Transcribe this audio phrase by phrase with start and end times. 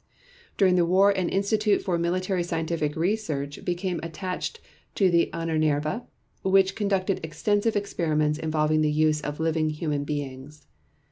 [0.57, 4.59] During the war an institute for military scientific research became attached
[4.95, 6.07] to the Ahnenerbe
[6.41, 10.65] which conducted extensive experiments involving the use of living human beings.